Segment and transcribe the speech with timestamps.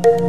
[0.00, 0.24] வணக்கம்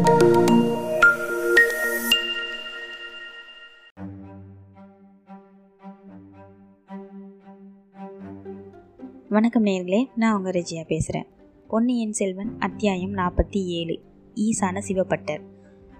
[9.65, 11.28] நேர்களே நான் உங்கள் ரெஜியா பேசுகிறேன்
[11.68, 13.99] பொன்னியின் செல்வன் அத்தியாயம் நாற்பத்தி ஏழு
[14.36, 15.42] ஈசான சிவப்பட்டர்.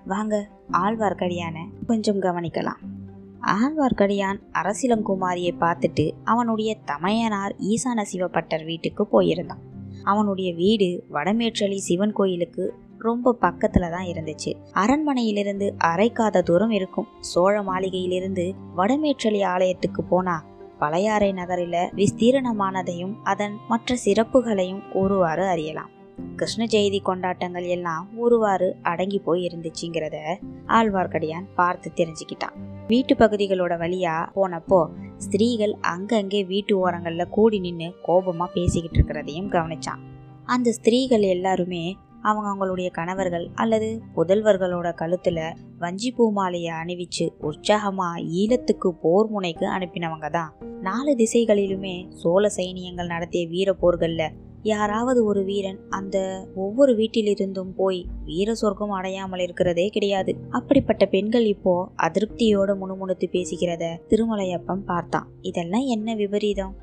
[0.06, 1.58] வாங்க ஆழ்வார்க்கடியான
[1.88, 2.82] கொஞ்சம் கவனிக்கலாம்.
[3.42, 9.60] ஆழ்வார்க்கடியான் அரசிலங்குமாரியை பார்த்துட்டு அவனுடைய தமையனார் ஈசான சிவப்பட்டர் வீட்டுக்கு போயிருந்தான்.
[10.04, 12.74] அவனுடைய வீடு வடமேற்றலி சிவன் கோயிலுக்கு
[13.04, 14.52] ரொம்ப பக்கத்துல தான் இருந்துச்சு.
[14.74, 17.08] அரண்மனையிலிருந்து அரைக்காத தூரம் இருக்கும்.
[17.20, 18.46] சோழ மாளிகையிலிருந்து
[18.78, 20.36] வடமேற்றலி ஆலயத்துக்கு போனா
[20.80, 25.92] பழையாறை நகரில விஸ்தீரணமானதையும் அதன் மற்ற சிறப்புகளையும் ஒருவாறு அறியலாம்.
[26.36, 30.18] கிருஷ்ண ஜெயதி கொண்டாட்டங்கள் எல்லாம் ஒருவாறு அடங்கி போய் இருந்துச்சுங்கிறத
[30.68, 32.58] ஆழ்வார்க்கடியான் பார்த்து தெரிஞ்சுக்கிட்டான்.
[32.88, 34.80] வீட்டு பகுதிகளோட வழியா போனப்போ
[35.18, 40.02] ஸ்திரீகள் அங்கங்கே வீட்டு ஓரங்கள்ல கூடி நின்று கோபமா பேசிக்கிட்டு இருக்கிறதையும் கவனிச்சான்.
[40.46, 41.84] அந்த ஸ்திரீகள் எல்லாருமே
[42.24, 45.44] அவங்க அவங்களுடைய கணவர்கள் அல்லது புதல்வர்களோட கழுத்தில்
[45.78, 50.52] வஞ்சி பூ மாலையை அணிவிச்சு உற்சாகமாக ஈழத்துக்கு போர் முனைக்கு அனுப்பினவங்க தான்.
[50.82, 56.18] நாலு திசைகளிலுமே சோழ சைனியங்கள் நடத்திய வீர போர்களில் யாராவது ஒரு வீரன் அந்த
[56.56, 60.34] ஒவ்வொரு வீட்டிலிருந்தும் போய் வீர சொர்க்கம் அடையாமல் இருக்கிறதே கிடையாது.
[60.50, 65.28] அப்படிப்பட்ட பெண்கள் இப்போ அதிருப்தியோட முணுமுணுத்து பேசிக்கிறத திருமலையப்பன் பார்த்தான்.
[65.42, 66.76] இதெல்லாம் என்ன விபரீதம்?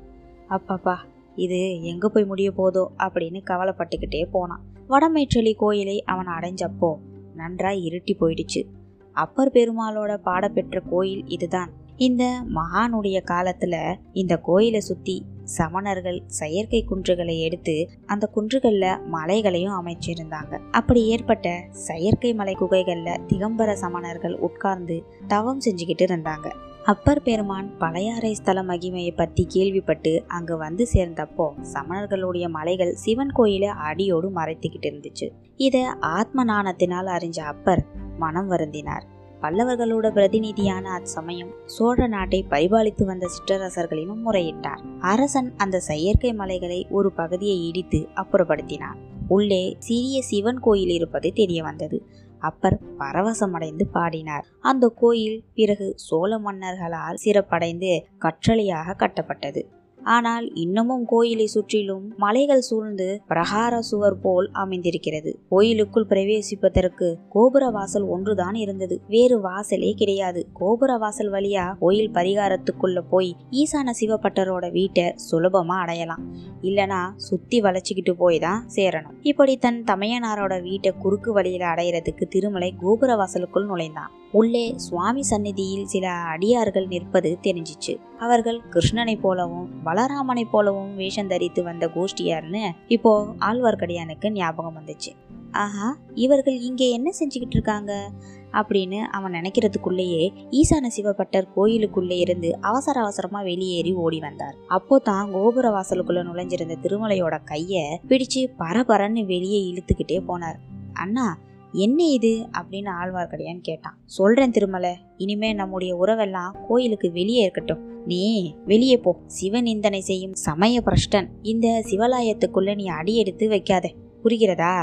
[0.49, 0.95] அப்பாப்பா
[1.35, 4.63] இது எங்க போய் முடிய போதோ அப்படின்னு கவலைப்பட்டுக்கிட்டே போனான்.
[4.89, 6.95] வடமேற்றலி கோயிலை அவன் அடைஞ்சப்போ
[7.35, 8.65] நன்றாய் இருட்டி போயிடுச்சு.
[9.11, 11.71] அப்பர் பெருமாளோட பாடப்பெற்ற கோயில் இதுதான்.
[11.97, 15.25] இந்த மகானுடைய காலத்துல இந்த கோயிலை சுத்தி
[15.57, 20.59] சமணர்கள் செயற்கை குன்றுகளை எடுத்து அந்த குன்றுகள்ல மலைகளையும் அமைச்சிருந்தாங்க.
[20.71, 26.53] அப்படி ஏற்பட்ட செயற்கை மலை குகைகள்ல திகம்பர சமணர்கள் உட்கார்ந்து தவம் செஞ்சுக்கிட்டு இருந்தாங்க.
[26.89, 34.27] அப்பர் பெருமான் பழையாறை ஸ்தல மகிமையை பற்றி கேள்விப்பட்டு அங்கு வந்து சேர்ந்தப்போ சமணர்களுடைய மலைகள் சிவன் கோயிலை அடியோடு
[34.29, 35.27] மறைத்துக்கிட்டு இருந்துச்சு.
[35.57, 37.83] இதை ஆத்ம நாணத்தினால் அறிஞ்ச அப்பர்
[38.17, 39.05] மனம் வருந்தினார்.
[39.41, 44.81] பல்லவர்களோட பிரதிநிதியான அச்சமயம் சோழ நாட்டை பரிபாலித்து வந்த சிற்றரசர்களினும் முறையிட்டார்.
[44.99, 48.97] அரசன் அந்த செயற்கை மலைகளை ஒரு பகுதியை இடித்து அப்புறப்படுத்தினார்
[49.27, 51.97] உள்ளே சிறிய சிவன் கோயில் இருப்பது தெரிய வந்தது.
[52.39, 54.45] அப்பர் பரவசமடைந்து பாடினார்.
[54.61, 59.77] அந்த கோயில் பிறகு சோழ மன்னர்களால் சிறப்படைந்து கற்றளியாக கட்டப்பட்டது.
[60.03, 65.39] ஆனால் இன்னமும் கோயிலை சுற்றிலும் மலைகள் சூழ்ந்து பிரகார சுவர் போல் அமைந்திருக்கிறது.
[65.49, 69.01] கோயிலுக்குள் பிரவேசிப்பதற்கு கோபுர வாசல் ஒன்றுதான் இருந்தது.
[69.07, 70.47] வேறு வாசலே கிடையாது.
[70.53, 76.23] கோபுர வாசல் வழியா கோயில் பரிகாரத்துக்குள்ள போய் ஈசான சிவப்பட்டரோட வீட்டை சுலபமா அடையலாம்.
[76.61, 79.17] இல்லனா சுத்தி வளைச்சுக்கிட்டு போய் தான் சேரணும்.
[79.21, 84.11] இப்படி தன் தமையனாரோட வீட்டை குறுக்கு வழியில அடையிறதுக்கு திருமலை கோபுர வாசலுக்குள் நுழைந்தான்.
[84.31, 87.99] உள்ளே சுவாமி சந்நிதியில் சில அடியார்கள் நிற்பது தெரிஞ்சிச்சு.
[88.19, 95.11] அவர்கள் கிருஷ்ணனை போலவும் பலராமனை போலவும் வேஷம் தரித்து வந்த கோஷ்டியார்னு இப்போ ஆழ்வார்க்கடியானுக்கு ஞாபகம் வந்துச்சு.
[95.51, 98.11] ஆஹா இவர்கள் இங்கே என்ன செஞ்சுக்கிட்டு இருக்காங்க?
[98.53, 104.55] அப்படின்னு அவன் நினைக்கிறதுக்குள்ளேயே ஈசான சிவபட்டர் கோயிலுக்குள்ளே இருந்து அவசர அவசரமா வெளியேறி ஓடி வந்தார்.
[104.67, 110.55] அப்போ தான் கோபுர வாசலுக்குள்ள நுழைஞ்சிருந்த திருமலையோட கைய பிடிச்சு பரபரன்னு வெளியே இழுத்துக்கிட்டே போனார்.
[110.93, 111.37] அண்ணா
[111.71, 112.47] என்ன இது?
[112.61, 113.97] அப்படின்னு ஆழ்வார்க்கடியான் கேட்டான்.
[114.05, 117.98] சொல்றேன் திருமலை இனிமே நம்முடைய உறவெல்லாம் கோயிலுக்கு வெளியே இருக்கட்டும்.
[118.09, 119.11] நீ வெளியே போ.
[119.41, 123.91] சிவநிந்தனை செய்யும் சமய பிரஷ்டன் இந்த சிவலாயத்துக்குள்ள நீ அடி எடுத்து வைக்காத.
[124.23, 124.75] புரிகிறதா?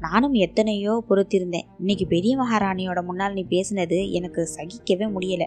[0.00, 1.68] நானும் எத்தனையோ பொறுத்திருந்தேன்.
[1.78, 5.44] இன்னைக்கு பெரிய மகாராணியோட முன்னால் நீ பேசினது எனக்கு சகிக்கவே முடியல.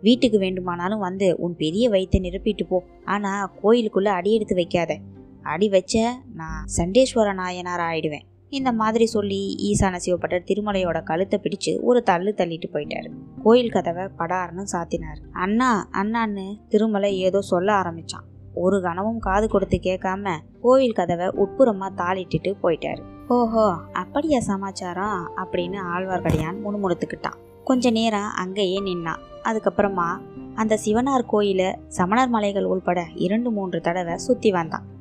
[0.00, 2.82] வீட்டுக்கு வேண்டுமானாலும் வந்து உன் பெரிய வயிற்றை நிரப்பிட்டு போ.
[3.04, 3.32] ஆனா
[3.62, 4.98] கோயிலுக்குள்ள அடி எடுத்து வைக்காத.
[5.42, 8.26] அடி வச்ச நான் சண்டேஸ்வர நாயனார் ஆயிடுவேன்.
[8.50, 13.10] இந்த மாதிரி சொல்லி ஈசான சிவப்பட்டர் திருமலையோட கழுத்தை பிடிச்சு ஒரு தள்ளு தள்ளிட்டு போயிட்டாரு.
[13.42, 15.20] கோயில் கதவை படார்னு சாத்தினார்.
[15.32, 18.26] அண்ணா அண்ணான்னு திருமலை ஏதோ சொல்ல ஆரம்பிச்சான்.
[18.54, 23.02] ஒரு கணமும் காது கொடுத்து கேட்காம கோயில் கதவை உட்புறமா தாளிட்டுட்டு போயிட்டாரு.
[23.28, 25.30] ஓஹோ அப்படியா சமாச்சாரம்?
[25.36, 27.64] அப்படின்னு ஆழ்வார்க்கடியான் முணுமுணுத்துக்கிட்டான்.
[27.64, 29.20] கொஞ்ச நேரம் அங்கேயே நின்னான்.
[29.44, 30.18] அதுக்கப்புறமா
[30.54, 34.98] அந்த சிவனார் கோயில சமணர் மலைகள் உள்பட இரண்டு மூன்று தடவை சுத்தி வந்தான்.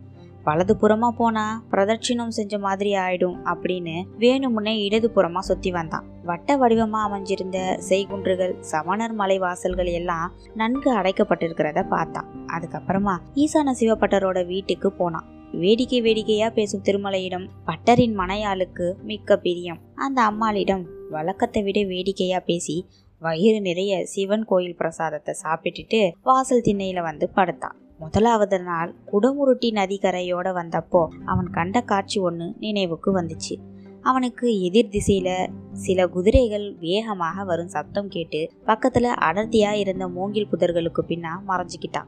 [0.50, 6.06] வலது புறமா போனா பிரதட்சிணம் செஞ்ச மாதிரி ஆயிடும் அப்படின்னு வேணுமுன்னே இடது புறமா சுத்தி வந்தான்.
[6.30, 7.58] வட்ட வடிவமா அமைஞ்சிருந்த
[7.90, 12.30] செய்குன்றுகள் சமணர் மலை வாசல்கள் எல்லாம் நன்கு அடைக்கப்பட்டிருக்கிறத பார்த்தான்.
[12.56, 15.28] அதுக்கப்புறமா ஈசான சிவப்பட்டரோட வீட்டுக்கு போனான்.
[15.64, 19.80] வேடிக்கை வேடிக்கையா பேசும் திருமலையிடம் பட்டரின் மனையாளுக்கு மிக்க பிரியம்.
[20.06, 20.84] அந்த அம்மாளிடம்
[21.16, 22.78] வழக்கத்தை விட வேடிக்கையா பேசி
[23.22, 27.78] வயிறு நிறைய சிவன் கோயில் பிரசாதத்தை சாப்பிட்டுட்டு வாசல் திண்ணையில வந்து படுத்தான்.
[28.00, 33.58] முதலாவது நாள் குடமுருட்டி நதிக்கரையோட வந்தப்போ அவன் கண்ட காட்சி ஒன்று நினைவுக்கு வந்துச்சு.
[34.02, 41.30] அவனுக்கு எதிர் திசையில சில குதிரைகள் வேகமாக வரும் சத்தம் கேட்டு பக்கத்துல அடர்த்தியா இருந்த மூங்கில் புதர்களுக்கு பின்னா
[41.48, 42.08] மறைஞ்சுக்கிட்டான்.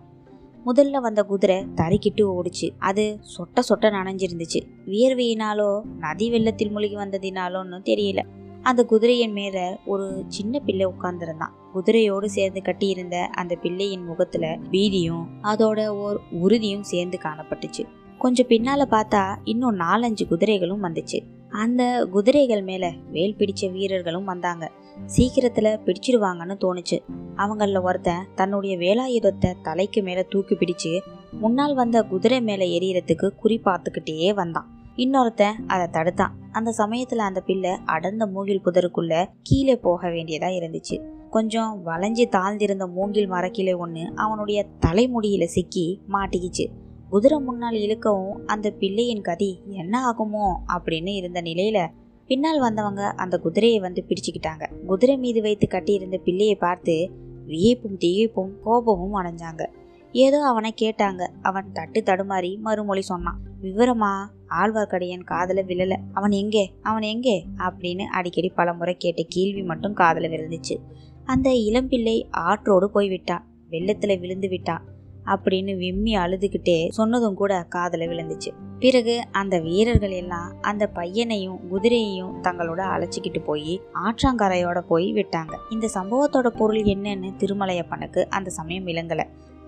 [0.66, 2.70] முதல்ல வந்த குதிரை தறிக்கிட்டு ஓடிச்சு.
[2.78, 4.62] அது சொட்ட சொட்ட நனைஞ்சிருந்துச்சு.
[4.86, 8.20] வியர்வையினாலோ நதி வெள்ளத்தில் மூழ்கி வந்ததினாலோன்னு தெரியல.
[8.62, 11.54] அந்த குதிரையின் மேலே ஒரு சின்ன பிள்ளை உட்கார்ந்திருந்தான்.
[11.76, 17.86] குதிரையோடு சேர்ந்து கட்டியிருந்த அந்த பிள்ளையின் முகத்துல பீதியும் அதோட ஓர் உறுதியும் சேர்ந்து காணப்பட்டுச்சு.
[18.18, 21.24] கொஞ்சம் பின்னால பார்த்தா இன்னும் நாலஞ்சு குதிரைகளும் வந்துச்சு.
[21.50, 24.72] அந்த குதிரைகள் மேல வேல் பிடிச்ச வீரர்களும் வந்தாங்க.
[25.18, 27.00] சீக்கிரத்துல பிடிச்சிடுவாங்கன்னு தோணுச்சு.
[27.38, 31.00] அவங்கள ஒருத்தன் தன்னுடைய வேலாயுதத்தை தலைக்கு மேல தூக்கி பிடிச்சு
[31.32, 34.81] முன்னால் வந்த குதிரை மேல எரியறதுக்கு குறி பார்த்துக்கிட்டே வந்தான்.
[34.96, 36.32] இன்னொருத்தன் அதை தடுத்தான்.
[36.52, 41.02] அந்த சமயத்துல அந்த பிள்ளை அடர்ந்த மூங்கில் புதருக்குள்ள கீழே போக வேண்டியதா இருந்துச்சு.
[41.30, 46.68] கொஞ்சம் வளைஞ்சு தாழ்ந்திருந்த மூங்கில் மரக்கிளை ஒன்று அவனுடைய தலைமுடியில சிக்கி மாட்டிக்கிச்சு.
[47.10, 51.88] குதிரை முன்னால் இழுக்கவும் அந்த பிள்ளையின் கதி என்ன ஆகுமோ அப்படின்னு இருந்த நிலையில
[52.28, 54.86] பின்னால் வந்தவங்க அந்த குதிரையை வந்து பிடிச்சுக்கிட்டாங்க.
[54.86, 57.12] குதிரை மீது வைத்து கட்டியிருந்த பிள்ளையை பார்த்து
[57.46, 59.66] வியப்பும் திகைப்பும் கோபமும் அடைஞ்சாங்க.
[60.12, 61.30] ஏதோ அவனை கேட்டாங்க.
[61.42, 63.40] அவன் தட்டு தடுமாறி மறுமொழி சொன்னான்.
[63.62, 64.28] விவரமா?
[64.50, 65.98] ஆழ்வார்க்கடையன் காதல விழல.
[66.14, 66.74] அவன் எங்கே?
[66.82, 67.46] அவன் எங்கே?
[67.58, 70.78] அப்படின்னு அடிக்கடி பலமுறை கேட்ட கேள்வி மட்டும் காதல விழுந்துச்சு.
[71.26, 74.84] அந்த இளம்பிள்ளை ஆற்றோடு போய்விட்டான் வெள்ளத்துல விழுந்து விட்டான்
[75.26, 78.52] அப்படின்னு விம்மி அழுதுகிட்டே சொன்னதும் கூட காதல விழுந்துச்சு.
[78.80, 85.56] பிறகு அந்த வீரர்கள் எல்லாம் அந்த பையனையும் குதிரையையும் தங்களோட அழைச்சிக்கிட்டு போய் ஆற்றாங்கரையோட போய் விட்டாங்க.
[85.70, 89.24] இந்த சம்பவத்தோட பொருள் என்னன்னு திருமலையப்பனுக்கு அந்த சமயம் விளங்கலை.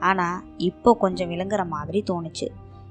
[0.09, 2.47] ஆனால் இப்போ கொஞ்சம் விளங்குற மாதிரி தோணுச்சு.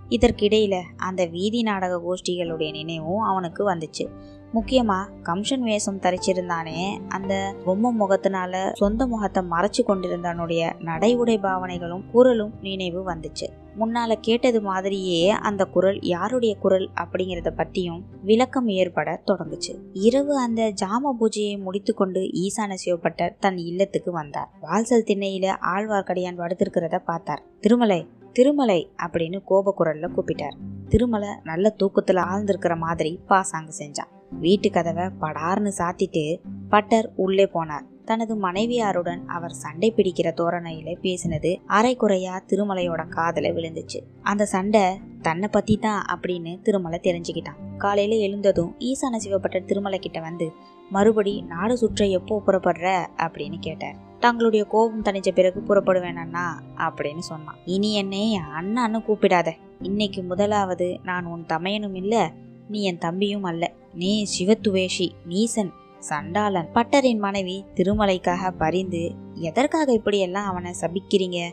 [0.08, 4.04] இதற்கிடையில் அந்த வீதி நாடக கோஷ்டிகளுடைய நினைவும் அவனுக்கு வந்துச்சு.
[4.56, 6.78] முக்கியமாக கம்ஷன் வேஷம் தரிச்சிருந்தானே
[7.08, 13.48] அந்த பொம்மை முகத்தினால சொந்த முகத்தை மறைச்சு கொண்டிருந்தவனுடைய நடை உடை பாவனைகளும் குரலும் நினைவு வந்துச்சு.
[13.80, 19.74] முன்னால கேட்டது மாதிரியே அந்த குரல் யாருடைய குரல் அப்படிங்கிறத பத்தியும் விளக்கம் ஏற்பட தொடங்குச்சு.
[19.92, 24.50] இரவு அந்த ஜாம பூஜையை முடித்துக்கொண்டு ஈசான சிவப்பட்டர் தன் இல்லத்துக்கு வந்தார்.
[24.62, 27.42] வால்சல் திண்ணையில ஆழ்வார்க்கடியான் படுத்திருக்கிறத பார்த்தார்.
[27.60, 30.56] திருமலை திருமலை அப்படின்னு கோப குரல்ல கூப்பிட்டார்.
[30.88, 34.38] திருமலை நல்ல தூக்கத்துல ஆழ்ந்திருக்கிற மாதிரி பாசாங்கு செஞ்சான்.
[34.40, 37.90] வீட்டு கதவை படார்னு சாத்திட்டு பட்டர் உள்ளே போனார்.
[38.12, 43.98] தனது மனைவியாருடன் அவர் சண்டை பிடிக்கிற தோரணையில பேசினது அரைக்குறையா திருமலையோட காதல விழுந்துச்சு.
[44.22, 44.82] அந்த சண்டை
[45.22, 47.76] தன்னை பத்தி தான் அப்படின்னு திருமலை தெரிஞ்சுக்கிட்டான்.
[47.78, 50.52] காலையில எழுந்ததும் ஈசான சிவப்பட்டர் திருமலை கிட்ட வந்து
[50.90, 53.06] மறுபடி நாடு சுற்ற எப்போ புறப்படுற?
[53.16, 53.94] அப்படின்னு கேட்டார்.
[54.20, 57.56] தங்களுடைய கோபம் தணிஞ்ச பிறகு புறப்படுவேனா அப்படின்னு சொன்னான்.
[57.64, 59.52] இனி என்னை அண்ணான்னு கூப்பிடாத.
[59.82, 62.32] இன்னைக்கு முதலாவது நான் உன் தமையனும் இல்ல
[62.68, 63.72] நீ என் தம்பியும் அல்ல.
[63.94, 65.70] நீ சிவத்துவேஷி நீசன்
[66.02, 71.50] சண்டாளன் பட்டரின் மனைவி திருமலைக்காக பரிந்து எதற்காக இப்படியெல்லாம் அவனை சபிக்கிறீங்க?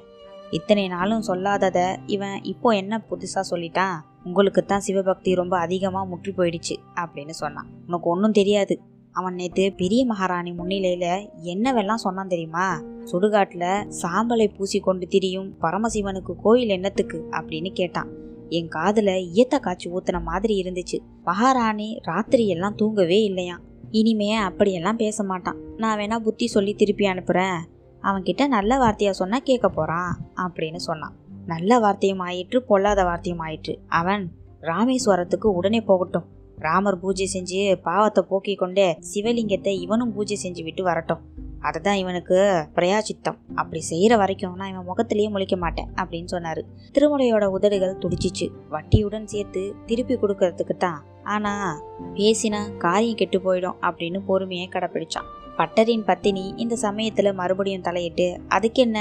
[0.51, 3.97] இத்தனை நாளும் சொல்லாதத இவன் இப்போ என்ன புதுசா சொல்லிட்டான்?
[4.23, 7.67] உங்களுக்கு தான் சிவபக்தி ரொம்ப அதிகமா முற்றி போயிடுச்சு அப்படின்னு சொன்னான்.
[7.87, 8.79] உனக்கு ஒன்றும் தெரியாது.
[9.11, 12.81] அவன் நேத்து பெரிய மகாராணி முன்னிலையில என்னவெல்லாம் சொன்னான் தெரியுமா?
[13.05, 17.25] சுடுகாட்டுல சாம்பலை பூசி கொண்டு திரியும் பரமசிவனுக்கு கோயில் என்னத்துக்கு?
[17.31, 18.07] அப்படின்னு கேட்டான்.
[18.49, 20.99] என் காதுல ஈத்த காய்ச்சி ஊத்துன மாதிரி இருந்துச்சு.
[21.23, 23.63] மகாராணி ராத்திரி எல்லாம் தூங்கவே இல்லையாம்.
[23.91, 25.55] இனிமே அப்படியெல்லாம் பேச மாட்டான்.
[25.77, 27.59] நான் வேணா புத்தி சொல்லி திருப்பி அனுப்புகிறேன்
[28.03, 31.15] அவன்கிட்ட நல்ல வார்த்தையாக சொன்னால் கேட்க போகிறான் அப்படின்னு சொன்னான்.
[31.45, 33.79] நல்ல வார்த்தையும் ஆயிற்று பொல்லாத வார்த்தையும் ஆயிற்று.
[33.87, 34.31] அவன்
[34.61, 36.25] ராமேஸ்வரத்துக்கு உடனே போகட்டும்.
[36.59, 41.21] ராமர் பூஜை செஞ்சு பாவத்தை போக்கிக் கொண்டே சிவலிங்கத்தை இவனும் பூஜை செஞ்சு விட்டு வரட்டும்.
[41.59, 42.37] அதுதான் இவனுக்கு
[42.75, 46.61] பிரயாச்சித்தம் அப்படி செய்கிற வரைக்கும் நான் இவன் முகத்திலேயே முழிக்க மாட்டேன் அப்படின்னு சொன்னாரு.
[46.95, 48.47] திருமலையோட உதடுகள் துடிச்சிச்சு.
[48.69, 51.53] வட்டியுடன் சேர்த்து திருப்பி கொடுக்கறதுக்கு தான் ஆனா
[52.13, 55.27] பேசினா காரியம் கெட்டு போயிடும் அப்படின்னு பொறுமையை கடைப்பிடிச்சான்.
[55.57, 58.99] பட்டரின் பத்தினி இந்த சமயத்துல மறுபடியும் தலையிட்டு அதுக்கு என்ன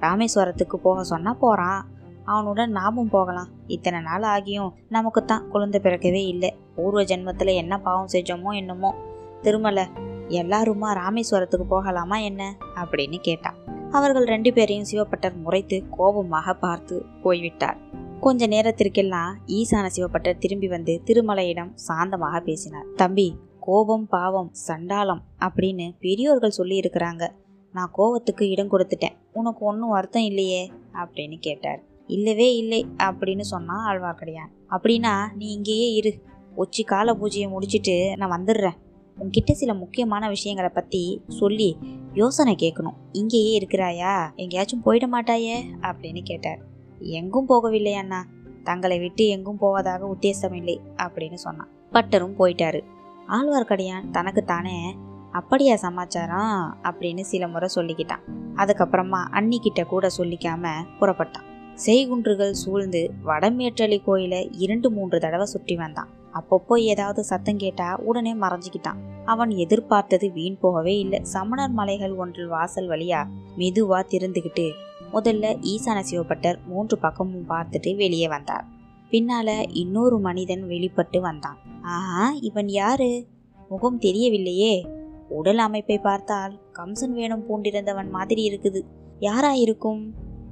[0.00, 1.80] ராமேஸ்வரத்துக்கு போக சொன்னா போறான்.
[2.24, 3.48] அவனுடன் நாமும் போகலாம்.
[3.66, 6.50] இத்தனை நாள் ஆகியும் நமக்கு தான் குழந்தை பிறக்கவே இல்லை.
[6.76, 8.94] பூர்வ ஜென்மத்தில் என்ன பாவம் செஞ்சோமோ என்னமோ.
[9.42, 9.84] திருமலை
[10.28, 12.56] எல்லாருமா ராமேஸ்வரத்துக்கு போகலாமா என்ன?
[12.74, 13.54] அப்படின்னு கேட்டான்
[13.92, 17.78] அவர்கள் ரெண்டு பேரையும் சிவப்பட்டர் முறைத்து கோபமாக பார்த்து போய்விட்டார்.
[18.20, 22.84] கொஞ்ச நேரத்திற்கெல்லாம் ஈசான சிவப்பட்டர் திரும்பி வந்து திருமலையிடம் சாந்தமாக பேசினார்.
[22.96, 27.28] தம்பி கோபம் பாவம் சண்டாளம் அப்படின்னு பெரியோர்கள் சொல்லி இருக்கிறாங்க.
[27.72, 29.16] நான் கோபத்துக்கு இடம் கொடுத்துட்டேன்.
[29.32, 30.72] உனக்கு ஒன்றும் வருத்தம் இல்லையே?
[30.94, 31.82] அப்படின்னு கேட்டார்.
[32.06, 34.52] இல்லவே இல்லை அப்படின்னு சொன்னான் ஆழ்வார்க்கடியான்.
[34.70, 36.14] அப்படின்னா நீ இங்கேயே இரு.
[36.54, 38.82] உச்சி கால பூஜையை முடிச்சுட்டு நான் வந்துடுறேன்.
[39.18, 41.76] உன்கிட்ட சில முக்கியமான விஷயங்களை பற்றி சொல்லி
[42.14, 42.94] யோசனை கேட்கணும்.
[43.12, 44.34] இங்கேயே இருக்கிறாயா?
[44.34, 45.54] எங்கேயாச்சும் போயிட மாட்டாயே?
[45.80, 46.58] அப்படின்னு கேட்டார்.
[46.98, 48.26] எங்கும் போகவில்லை அண்ணா.
[48.64, 51.68] தங்களை விட்டு எங்கும் போவதாக உத்தேசம் இல்லை அப்படின்னு சொன்னான்.
[51.92, 52.80] பட்டரும் போயிட்டாரு.
[53.28, 54.96] ஆழ்வார்க்கடியான் தனக்குத்தானே
[55.32, 58.20] அப்படியா சமாச்சாரம் அப்படின்னு சில முறை சொல்லிக்கிட்டான்.
[58.56, 60.70] அதுக்கப்புறமா அன்னிக்கிட்ட கூட சொல்லிக்காம
[61.00, 61.52] புறப்பட்டான்.
[61.86, 66.08] செய்குன்றுகள் சூழ்ந்து வடமேற்றலி கோயிலை இரண்டு மூன்று தடவை சுற்றி வந்தான்.
[66.34, 69.00] அப்பப்போ ஏதாவது சத்தம் கேட்டா உடனே மறைஞ்சுக்கிட்டான்.
[69.24, 71.20] அவன் எதிர்பார்த்தது வீண் போகவே இல்லை.
[71.22, 73.20] சமணர் மலைகள் ஒன்றில் வாசல் வழியா
[73.58, 74.66] மெதுவா திறந்துகிட்டு
[75.12, 78.64] முதல்ல ஈசான சிவப்பட்டர் மூன்று பக்கமும் பார்த்துட்டு வெளியே வந்தார்.
[79.10, 81.58] பின்னால இன்னொரு மனிதன் வெளிப்பட்டு வந்தான்.
[81.82, 83.26] ஆஹா இவன் யாரு?
[83.68, 84.74] முகம் தெரியவில்லையே.
[85.28, 88.80] உடல் அமைப்பை பார்த்தால் கம்சன் வேணும் பூண்டிருந்தவன் மாதிரி இருக்குது.
[89.20, 90.02] யாராயிருக்கும்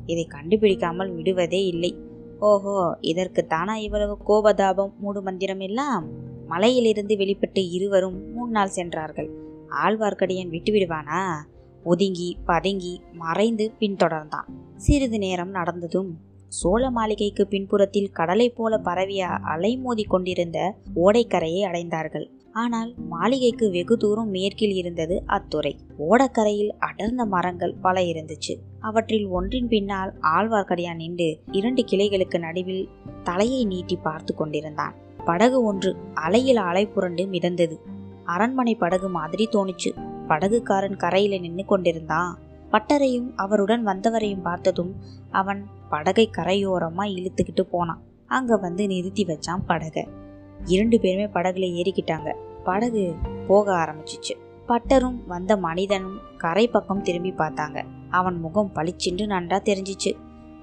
[0.06, 1.96] இதை கண்டுபிடிக்காமல் விடுவதே இல்லை.
[2.42, 6.06] ஓஹோ இதற்கு தானா இவ்வளவு கோபதாபம் மூடு மந்திரம் எல்லாம்?
[6.46, 9.30] மலையிலிருந்து வெளிப்பட்டு இருவரும் மூணு நாள் சென்றார்கள்.
[9.84, 11.34] ஆழ்வார்க்கடியன் விட்டுவிடுவானா?
[11.84, 14.48] ஒதுங்கி பதுங்கி மறைந்து பின்தொடர்ந்தான்.
[14.76, 16.10] சிறிது நேரம் நடந்ததும்
[16.48, 22.28] சோழ மாளிகைக்கு பின்புறத்தில் கடலை போல பரவிய அலைமோதி கொண்டிருந்த ஓடைக்கரையை அடைந்தார்கள்.
[22.52, 25.78] ஆனால் மாளிகைக்கு வெகு தூரம் மேற்கில் இருந்தது அத்துறை.
[26.10, 28.56] ஓடக்கரையில் அடர்ந்த மரங்கள் பல இருந்துச்சு.
[28.80, 32.88] அவற்றில் ஒன்றின் பின்னால் ஆழ்வார்க்கடியான் நின்று இரண்டு கிளைகளுக்கு நடுவில்
[33.24, 34.94] தலையை நீட்டி பார்த்து கொண்டிருந்தான்.
[35.24, 37.78] படகு ஒன்று அலையில் அலை புரண்டு மிதந்தது.
[38.24, 39.90] அரண்மனை படகு மாதிரி தோணுச்சு.
[40.28, 42.38] படகுக்காரன் கரையில நின்று கொண்டிருந்தான்.
[42.72, 44.94] பட்டரையும் அவருடன் வந்தவரையும் பார்த்ததும்
[45.30, 48.02] அவன் படகை கரையோரமா இழுத்துக்கிட்டு போனான்.
[48.26, 50.08] அங்க வந்து நிறுத்தி வச்சான் படகை.
[50.64, 52.34] இரண்டு பேருமே படகுல ஏறிக்கிட்டாங்க.
[52.64, 53.14] படகு
[53.46, 54.34] போக ஆரம்பிச்சிச்சு.
[54.68, 57.84] பட்டரும் வந்த மனிதனும் கரை பக்கம் திரும்பி பார்த்தாங்க.
[58.10, 60.12] அவன் முகம் பளிச்சென்று நன்றா தெரிஞ்சிச்சு.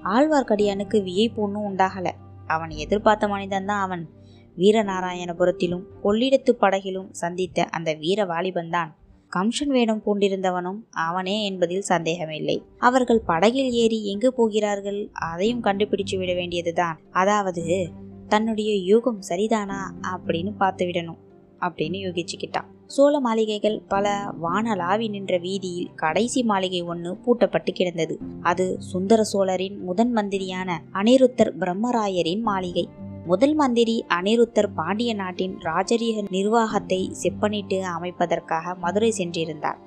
[0.04, 2.10] ஆழ்வார்க்கடியானுக்கு வியப்பு ஒன்றும் உண்டாகல.
[2.46, 4.08] அவன் எதிர்பார்த்த மனிதன் தான் அவன்.
[4.56, 8.90] வீரநாராயணபுரத்திலும் கொள்ளிடத்து படகிலும் சந்தித்த அந்த வீர வாலிபன்தான்.
[9.36, 12.62] கம்சன் வேடம் பூண்டிருந்தவனும் அவனே என்பதில் சந்தேகமில்லை.
[12.78, 17.00] அவர்கள் படகில் ஏறி எங்கு போகிறார்கள் அதையும் கண்டுபிடிச்சு விட வேண்டியதுதான்.
[17.10, 17.90] அதாவது
[18.30, 19.80] தன்னுடைய யூகம் சரிதானா
[20.12, 21.20] அப்படின்னு பார்த்து விடணும்
[21.60, 22.68] அப்படின்னு யூகிச்சுக்கிட்டான்.
[22.86, 28.18] சோழ மாளிகைகள் பல வானலாவி நின்ற வீதியில் கடைசி மாளிகை ஒன்று பூட்டப்பட்டு கிடந்தது.
[28.42, 32.88] அது சுந்தர சோழரின் முதன் மந்திரியான அனிருத்தர் பிரம்மராயரின் மாளிகை.
[33.26, 39.78] முதல் மந்திரி அனிருத்தர் பாண்டிய நாட்டின் ராஜரீக நிர்வாகத்தை செப்பனிட்டு அமைப்பதற்காக மதுரை சென்றிருந்தார்.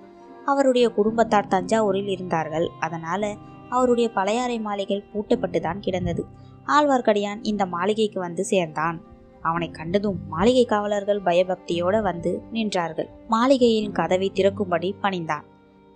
[0.45, 2.69] அவருடைய குடும்பத்தார் தஞ்சாவூரில் இருந்தார்கள்.
[2.79, 3.35] அதனால
[3.69, 6.25] அவருடைய பழையாறை மாளிகை பூட்டப்பட்டுதான் கிடந்தது.
[6.67, 9.01] ஆழ்வார்க்கடியான் இந்த மாளிகைக்கு வந்து சேர்ந்தான்.
[9.41, 13.07] அவனை கண்டதும் மாளிகை காவலர்கள் பயபக்தியோடு வந்து நின்றார்கள்.
[13.27, 15.43] மாளிகையின் கதவை திறக்கும்படி பணிந்தான்.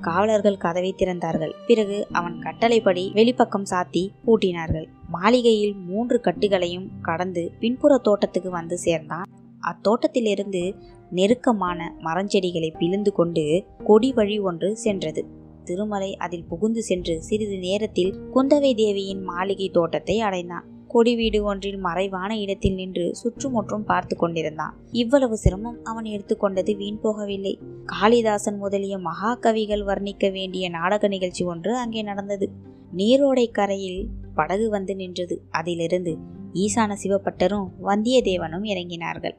[0.02, 1.54] காவலர்கள் கதவை திறந்தார்கள்.
[1.68, 4.88] பிறகு அவன் கட்டளைப்படி வெளிப்பக்கம் சாத்தி பூட்டினார்கள்.
[5.10, 9.24] மாளிகையில் மூன்று கட்டுகளையும் கடந்து பின்புற தோட்டத்துக்கு வந்து சேர்ந்தான்.
[9.62, 10.76] அத்தோட்டத்திலிருந்து
[11.12, 15.26] நெருக்கமான மரஞ்செடிகளை பிழிந்து கொண்டு கொடி வழி ஒன்று சென்றது.
[15.68, 20.66] திருமலை அதில் புகுந்து சென்று சிறிது நேரத்தில் குந்தவை தேவியின் மாளிகை தோட்டத்தை அடைந்தான்.
[20.88, 24.76] கொடி வீடு ஒன்றில் மறைவான இடத்தில் நின்று சுற்றுமுற்றும் பார்த்து கொண்டிருந்தான்.
[24.92, 27.54] இவ்வளவு சிரமம் அவன் எடுத்துக்கொண்டது வீண் போகவில்லை.
[27.86, 32.48] காளிதாசன் முதலிய மகாகவிகள் வர்ணிக்க வேண்டிய நாடக நிகழ்ச்சி ஒன்று அங்கே நடந்தது.
[32.98, 34.02] நீரோடை கரையில்
[34.36, 35.38] படகு வந்து நின்றது.
[35.52, 36.14] அதிலிருந்து
[36.54, 39.36] ஈசான சிவப்பட்டரும் வந்தியத்தேவனும் இறங்கினார்கள்.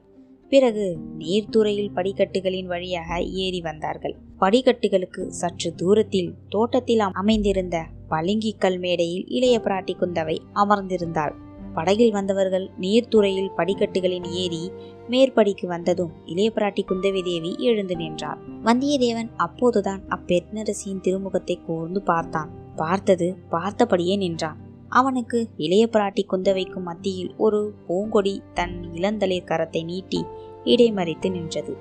[0.49, 4.15] பிறகு நீர்த்துறையில் படிக்கட்டுகளின் வழியாக ஏறி வந்தார்கள்.
[4.39, 11.35] படிக்கட்டுகளுக்கு சற்று தூரத்தில் தோட்டத்தில் அமைந்திருந்த பளிங்கிக்கல் மேடையில் இளைய பிராட்டி குந்தவை அமர்ந்திருந்தாள்.
[11.73, 14.71] படகில் வந்தவர்கள் நீர்த்துறையில் படிக்கட்டுகளின் ஏறி
[15.09, 22.49] மேற்படிக்கு வந்ததும் இளைய பிராட்டி குந்தவி தேவி எழுந்து நின்றார் வந்தியத்தேவன் அப்போதுதான் அப்பெண்ணரசியின் திருமுகத்தை கூர்ந்து பார்த்தான்.
[22.75, 24.59] பார்த்தது பார்த்தபடியே நின்றான்.
[24.89, 30.21] அவனுக்கு இளைய பிராட்டி குந்தவைக்கும் மத்தியில் ஒரு பூங்கொடி தன் இளந்தளிர் கரத்தை நீட்டி
[30.63, 31.73] இடைமறித்து நின்றது.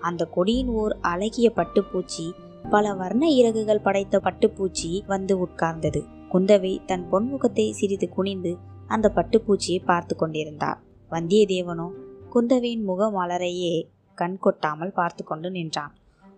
[0.00, 2.26] அந்த கொடியின் ஓர் அழகிய பட்டுப்பூச்சி
[2.70, 6.00] பல வர்ண இறகுகள் படைத்த பட்டுப்பூச்சி வந்து உட்கார்ந்தது.
[6.32, 8.52] குந்தவை தன் பொன்முகத்தை சிறிது குனிந்து
[8.86, 10.78] அந்த பட்டுப்பூச்சியை பார்த்து கொண்டிருந்தார்
[11.10, 11.88] வந்தியத்தேவனோ
[12.34, 13.74] குந்தவையின் முக மலரையே
[14.14, 15.94] கண் கொட்டாமல் பார்த்து கொண்டு நின்றான்.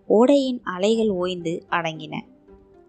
[0.09, 2.15] ஓடையின் அலைகள் ஓய்ந்து அடங்கின.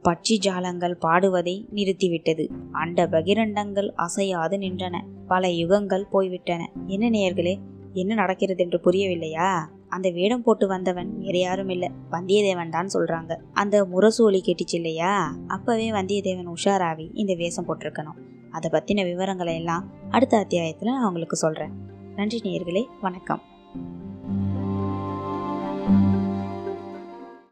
[0.08, 2.49] பட்சி ஜாலங்கள் பாடுவதை நிறுத்திவிட்டது.
[2.73, 5.02] அண்ட பகிரண்டங்கள் அசையாது நின்றன.
[5.26, 6.70] பல யுகங்கள் போய்விட்டன.
[6.87, 7.58] என்ன நேயர்களே
[7.92, 9.58] என்ன நடக்கிறது என்று புரியவில்லையா?
[9.88, 13.37] அந்த வேடம் போட்டு வந்தவன் வேற யாரும் இல்ல வந்தியத்தேவன் தான் சொல்றாங்க.
[13.52, 18.18] அந்த முரசொலி கேட்டுச்சு இல்லையா அப்பவே வந்தியத்தேவன் உஷாராவி இந்த வேஷம் போட்டிருக்கணும்.
[18.50, 21.70] அதை பத்தின விவரங்களை எல்லாம் அடுத்த அத்தியாயத்துல நான் உங்களுக்கு சொல்றேன்.
[22.16, 23.42] நன்றி நேயர்களே வணக்கம்.